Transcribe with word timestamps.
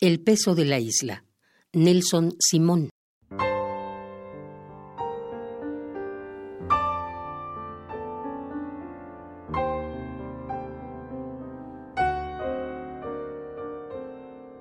El 0.00 0.20
peso 0.20 0.54
de 0.54 0.64
la 0.64 0.78
isla. 0.78 1.24
Nelson 1.72 2.36
Simón. 2.38 2.88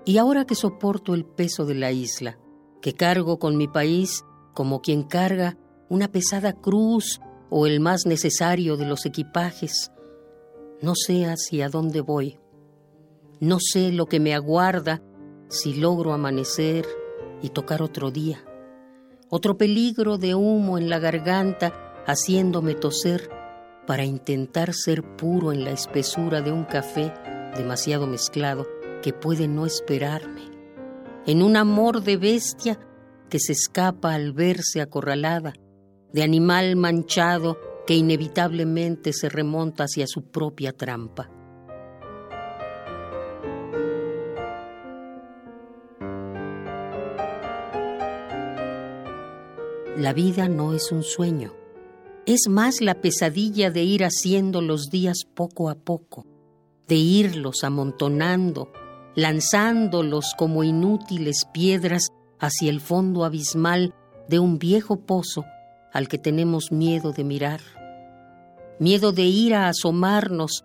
Y 0.06 0.18
ahora 0.18 0.46
que 0.46 0.56
soporto 0.56 1.14
el 1.14 1.24
peso 1.24 1.66
de 1.66 1.76
la 1.76 1.92
isla, 1.92 2.40
que 2.82 2.94
cargo 2.94 3.38
con 3.38 3.58
mi 3.58 3.68
país 3.68 4.26
como 4.56 4.82
quien 4.82 5.04
carga 5.04 5.56
una 5.88 6.12
pesada 6.12 6.54
cruz 6.54 7.22
o 7.52 7.68
el 7.68 7.80
más 7.80 8.08
necesario 8.08 8.76
de 8.76 8.88
los 8.88 9.06
equipajes, 9.06 9.92
no 10.82 10.96
sé 10.96 11.26
hacia 11.26 11.70
dónde 11.70 12.02
voy, 12.02 12.40
no 13.40 13.60
sé 13.60 13.92
lo 13.92 14.08
que 14.08 14.20
me 14.20 14.34
aguarda 14.34 15.04
si 15.50 15.74
logro 15.74 16.14
amanecer 16.14 16.86
y 17.42 17.50
tocar 17.50 17.82
otro 17.82 18.12
día. 18.12 18.44
Otro 19.30 19.58
peligro 19.58 20.18
de 20.18 20.36
humo 20.36 20.78
en 20.78 20.90
la 20.90 21.00
garganta 21.00 21.74
haciéndome 22.06 22.76
toser 22.76 23.30
para 23.86 24.06
intentar 24.06 24.74
ser 24.74 25.04
puro 25.16 25.52
en 25.52 25.64
la 25.64 25.72
espesura 25.72 26.42
de 26.42 26.52
un 26.52 26.64
café 26.64 27.14
demasiado 27.56 28.08
mezclado 28.08 28.68
que 29.02 29.14
puede 29.14 29.48
no 29.48 29.66
esperarme. 29.66 30.44
En 31.26 31.42
un 31.42 31.58
amor 31.58 32.04
de 32.04 32.18
bestia 32.18 32.80
que 33.30 33.40
se 33.40 33.54
escapa 33.54 34.14
al 34.14 34.32
verse 34.32 34.82
acorralada, 34.82 35.54
de 36.14 36.24
animal 36.24 36.76
manchado 36.76 37.58
que 37.86 37.96
inevitablemente 37.96 39.14
se 39.14 39.30
remonta 39.30 39.86
hacia 39.86 40.08
su 40.08 40.24
propia 40.24 40.74
trampa. 40.74 41.30
La 49.98 50.14
vida 50.14 50.48
no 50.48 50.76
es 50.76 50.92
un 50.92 51.02
sueño. 51.02 51.56
Es 52.28 52.42
más 52.48 52.82
la 52.82 53.02
pesadilla 53.02 53.72
de 53.72 53.82
ir 53.82 54.04
haciendo 54.04 54.62
los 54.62 54.92
días 54.92 55.24
poco 55.34 55.72
a 55.72 55.74
poco, 55.76 56.24
de 56.88 56.94
irlos 56.94 57.64
amontonando, 57.64 58.72
lanzándolos 59.16 60.36
como 60.38 60.64
inútiles 60.64 61.48
piedras 61.52 62.10
hacia 62.38 62.70
el 62.70 62.80
fondo 62.80 63.26
abismal 63.26 63.96
de 64.30 64.38
un 64.38 64.60
viejo 64.60 64.98
pozo 64.98 65.46
al 65.92 66.08
que 66.08 66.20
tenemos 66.20 66.72
miedo 66.72 67.12
de 67.12 67.24
mirar. 67.24 67.62
Miedo 68.80 69.12
de 69.14 69.24
ir 69.24 69.56
a 69.56 69.68
asomarnos 69.68 70.64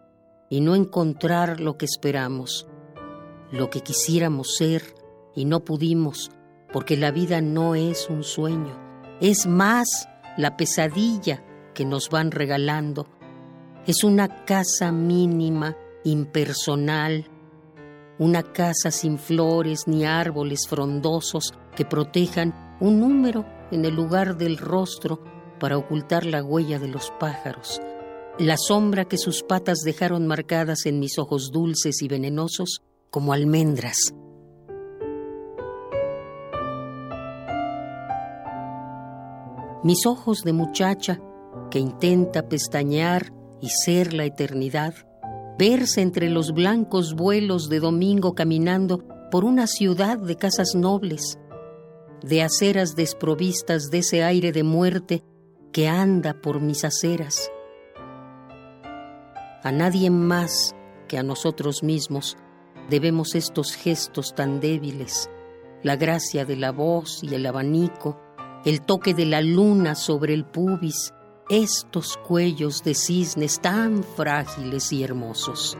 y 0.50 0.60
no 0.60 0.75
encontrar 0.75 1.58
lo 1.58 1.78
que 1.78 1.86
esperamos, 1.86 2.66
lo 3.50 3.70
que 3.70 3.80
quisiéramos 3.80 4.56
ser 4.56 4.83
y 5.34 5.47
no 5.47 5.60
pudimos, 5.60 6.30
porque 6.70 6.98
la 6.98 7.10
vida 7.10 7.41
no 7.41 7.75
es 7.75 8.10
un 8.10 8.25
sueño 8.25 8.92
es 9.23 9.47
más 9.47 10.09
la 10.37 10.56
pesadilla 10.56 11.45
que 11.75 11.84
nos 11.84 12.11
van 12.11 12.33
regalando. 12.33 13.06
Es 13.87 14.03
una 14.03 14.45
casa 14.45 14.91
mínima, 14.91 15.77
impersonal, 16.03 17.31
una 18.19 18.43
casa 18.43 18.91
sin 18.91 19.19
flores 19.19 19.87
ni 19.87 20.05
árboles 20.05 20.67
frondosos 20.69 21.55
que 21.77 21.84
protejan 21.84 22.77
un 22.81 22.98
número 22.98 23.47
en 23.70 23.84
el 23.84 23.95
lugar 23.95 24.37
del 24.37 24.59
rostro 24.59 25.23
para 25.61 25.78
ocultar 25.78 26.27
la 26.27 26.43
huella 26.43 26.81
de 26.81 26.89
los 26.89 27.12
pájaros, 27.20 27.81
la 28.41 28.56
sombra 28.56 29.05
que 29.05 29.19
sus 29.19 29.45
patas 29.45 29.83
dejaron 29.84 30.27
marcadas 30.27 30.84
en 30.84 30.98
mis 30.98 31.17
ojos 31.19 31.53
dulces 31.53 32.03
y 32.03 32.09
venenosos 32.09 32.83
como 33.11 33.33
almendras. 33.33 33.98
Mis 39.83 40.06
ojos 40.06 40.42
de 40.42 40.52
muchacha 40.52 41.20
que 41.70 41.78
intenta 41.78 42.48
pestañear 42.48 43.32
y 43.60 43.69
ser 43.69 44.12
la 44.12 44.25
eternidad, 44.25 44.94
verse 45.59 46.00
entre 46.00 46.31
los 46.31 46.53
blancos 46.53 47.15
vuelos 47.15 47.69
de 47.69 47.81
domingo 47.81 48.34
caminando 48.34 49.04
por 49.31 49.44
una 49.44 49.66
ciudad 49.66 50.19
de 50.19 50.37
casas 50.37 50.75
nobles, 50.75 51.38
de 52.22 52.42
aceras 52.42 52.94
desprovistas 52.94 53.91
de 53.91 53.98
ese 53.98 54.22
aire 54.22 54.53
de 54.53 54.62
muerte 54.62 55.25
que 55.72 55.88
anda 55.88 56.34
por 56.34 56.60
mis 56.60 56.84
aceras. 56.84 57.50
A 59.65 59.72
nadie 59.72 60.10
más 60.10 60.75
que 61.09 61.19
a 61.19 61.22
nosotros 61.22 61.82
mismos 61.82 62.37
debemos 62.91 63.34
estos 63.34 63.75
gestos 63.75 64.34
tan 64.34 64.60
débiles, 64.60 65.31
la 65.82 65.97
gracia 65.97 66.44
de 66.44 66.56
la 66.56 66.72
voz 66.72 67.22
y 67.22 67.34
el 67.34 67.47
abanico, 67.47 68.21
el 68.65 68.83
toque 68.83 69.15
de 69.15 69.27
la 69.27 69.41
luna 69.41 69.95
sobre 69.95 70.34
el 70.34 70.45
pubis, 70.45 71.12
estos 71.49 72.17
cuellos 72.17 72.84
de 72.84 72.95
cisnes 72.95 73.61
tan 73.61 74.05
frágiles 74.05 74.93
y 74.93 75.03
hermosos. 75.03 75.77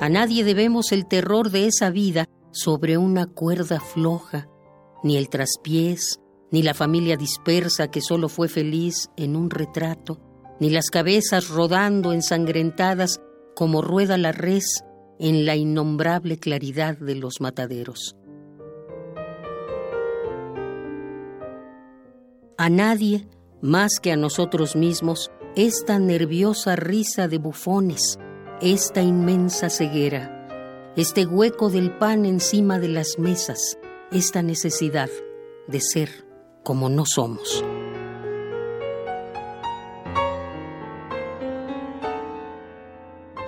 A 0.00 0.08
nadie 0.08 0.44
debemos 0.44 0.92
el 0.92 1.06
terror 1.06 1.50
de 1.50 1.66
esa 1.66 1.90
vida 1.90 2.28
sobre 2.50 2.98
una 2.98 3.26
cuerda 3.26 3.80
floja, 3.80 4.48
ni 5.02 5.16
el 5.16 5.28
traspiés, 5.28 6.20
ni 6.50 6.62
la 6.62 6.74
familia 6.74 7.16
dispersa 7.16 7.88
que 7.88 8.02
solo 8.02 8.28
fue 8.28 8.48
feliz 8.48 9.10
en 9.16 9.36
un 9.36 9.48
retrato, 9.48 10.20
ni 10.60 10.70
las 10.70 10.90
cabezas 10.90 11.48
rodando 11.48 12.12
ensangrentadas 12.12 13.20
como 13.54 13.80
rueda 13.80 14.18
la 14.18 14.32
res 14.32 14.84
en 15.22 15.46
la 15.46 15.54
innombrable 15.54 16.36
claridad 16.36 16.98
de 16.98 17.14
los 17.14 17.40
mataderos. 17.40 18.16
A 22.58 22.68
nadie, 22.68 23.28
más 23.60 24.00
que 24.02 24.10
a 24.10 24.16
nosotros 24.16 24.74
mismos, 24.74 25.30
esta 25.54 26.00
nerviosa 26.00 26.74
risa 26.74 27.28
de 27.28 27.38
bufones, 27.38 28.18
esta 28.60 29.00
inmensa 29.00 29.70
ceguera, 29.70 30.92
este 30.96 31.24
hueco 31.24 31.70
del 31.70 31.96
pan 31.96 32.26
encima 32.26 32.80
de 32.80 32.88
las 32.88 33.20
mesas, 33.20 33.78
esta 34.10 34.42
necesidad 34.42 35.08
de 35.68 35.80
ser 35.80 36.26
como 36.64 36.88
no 36.88 37.06
somos. 37.06 37.64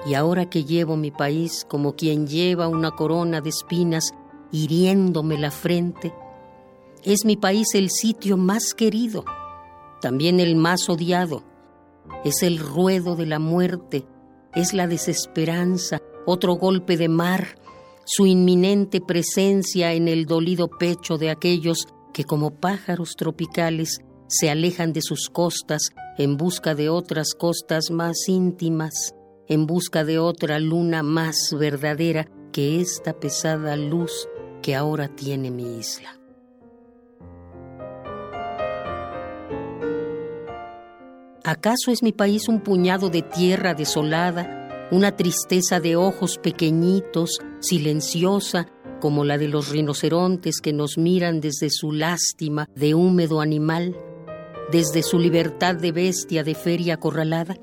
Y 0.07 0.15
ahora 0.15 0.51
que 0.51 0.65
llevo 0.65 0.97
mi 0.97 1.11
país 1.11 1.65
como 1.69 1.95
quien 1.95 2.27
lleva 2.27 2.69
una 2.69 2.91
corona 2.91 3.41
de 3.41 3.49
espinas 3.49 4.13
hiriéndome 4.53 5.39
la 5.39 5.51
frente, 5.51 6.13
es 7.03 7.25
mi 7.25 7.37
país 7.37 7.75
el 7.75 7.91
sitio 7.91 8.37
más 8.37 8.75
querido, 8.75 9.25
también 10.01 10.41
el 10.41 10.57
más 10.57 10.89
odiado. 10.89 11.43
Es 12.25 12.43
el 12.43 12.59
ruedo 12.59 13.17
de 13.17 13.27
la 13.27 13.39
muerte, 13.39 14.07
es 14.55 14.75
la 14.75 14.87
desesperanza, 14.87 16.01
otro 16.27 16.55
golpe 16.55 16.97
de 16.97 17.09
mar, 17.09 17.57
su 18.05 18.27
inminente 18.27 19.01
presencia 19.01 19.95
en 19.95 20.09
el 20.09 20.27
dolido 20.27 20.69
pecho 20.69 21.17
de 21.17 21.31
aquellos 21.31 21.87
que 22.13 22.25
como 22.25 22.51
pájaros 22.51 23.17
tropicales 23.17 24.01
se 24.29 24.51
alejan 24.51 24.93
de 24.93 25.01
sus 25.03 25.31
costas 25.31 25.83
en 26.19 26.37
busca 26.37 26.75
de 26.75 26.89
otras 26.91 27.35
costas 27.35 27.91
más 27.91 28.29
íntimas 28.29 29.15
en 29.49 29.67
busca 29.67 30.05
de 30.05 30.19
otra 30.19 30.59
luna 30.59 31.03
más 31.03 31.55
verdadera 31.59 32.29
que 32.53 32.81
esta 32.81 33.13
pesada 33.13 33.77
luz 33.77 34.29
que 34.63 34.75
ahora 34.75 35.09
tiene 35.09 35.51
mi 35.51 35.79
isla. 35.79 36.19
¿Acaso 41.47 41.91
es 41.91 42.03
mi 42.03 42.13
país 42.13 42.49
un 42.49 42.61
puñado 42.61 43.11
de 43.11 43.21
tierra 43.21 43.75
desolada, 43.75 44.89
una 44.91 45.15
tristeza 45.15 45.79
de 45.79 45.95
ojos 45.95 46.39
pequeñitos, 46.39 47.39
silenciosa, 47.61 48.69
como 48.99 49.25
la 49.25 49.37
de 49.37 49.49
los 49.49 49.69
rinocerontes 49.69 50.63
que 50.63 50.73
nos 50.73 50.97
miran 50.97 51.43
desde 51.43 51.69
su 51.69 51.93
lástima 51.93 52.67
de 52.75 52.95
húmedo 52.95 53.43
animal, 53.43 53.95
desde 54.73 55.03
su 55.03 55.19
libertad 55.19 55.75
de 55.75 55.93
bestia 55.93 56.45
de 56.45 56.55
feria 56.55 56.95
acorralada? 56.95 57.57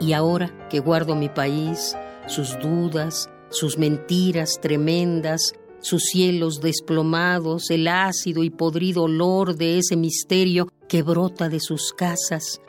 Y 0.00 0.14
ahora 0.14 0.68
que 0.70 0.80
guardo 0.80 1.14
mi 1.14 1.28
país, 1.28 1.96
sus 2.26 2.58
dudas, 2.58 3.28
sus 3.50 3.76
mentiras 3.76 4.58
tremendas, 4.60 5.52
sus 5.80 6.04
cielos 6.04 6.60
desplomados, 6.60 7.70
el 7.70 7.88
ácido 7.88 8.42
y 8.42 8.50
podrido 8.50 9.04
olor 9.04 9.56
de 9.56 9.78
ese 9.78 9.96
misterio 9.96 10.68
que 10.88 11.02
brota 11.02 11.48
de 11.48 11.60
sus 11.60 11.92
casas, 11.92 12.60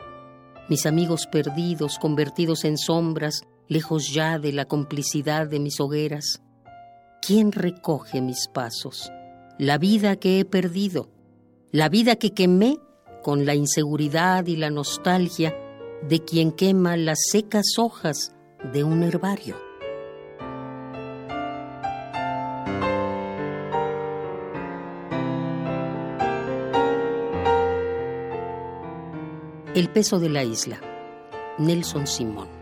mis 0.68 0.86
amigos 0.86 1.26
perdidos, 1.26 1.98
convertidos 1.98 2.64
en 2.64 2.78
sombras, 2.78 3.42
lejos 3.68 4.12
ya 4.12 4.38
de 4.38 4.52
la 4.52 4.64
complicidad 4.64 5.46
de 5.46 5.60
mis 5.60 5.80
hogueras. 5.80 6.42
¿Quién 7.20 7.52
recoge 7.52 8.20
mis 8.20 8.48
pasos? 8.48 9.10
La 9.58 9.78
vida 9.78 10.16
que 10.16 10.40
he 10.40 10.44
perdido, 10.44 11.08
la 11.70 11.88
vida 11.88 12.16
que 12.16 12.32
quemé 12.32 12.78
con 13.22 13.46
la 13.46 13.54
inseguridad 13.54 14.46
y 14.46 14.56
la 14.56 14.70
nostalgia 14.70 15.54
de 16.08 16.24
quien 16.24 16.52
quema 16.52 16.96
las 16.96 17.18
secas 17.30 17.78
hojas 17.78 18.34
de 18.72 18.84
un 18.84 19.02
herbario. 19.02 19.56
El 29.74 29.88
peso 29.88 30.18
de 30.20 30.28
la 30.28 30.44
isla. 30.44 30.80
Nelson 31.58 32.06
Simón. 32.06 32.61